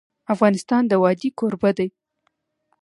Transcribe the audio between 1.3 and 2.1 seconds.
کوربه دی.